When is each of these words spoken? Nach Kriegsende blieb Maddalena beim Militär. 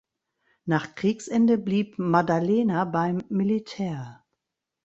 Nach 0.65 0.95
Kriegsende 0.95 1.59
blieb 1.59 1.99
Maddalena 1.99 2.85
beim 2.85 3.19
Militär. 3.29 4.23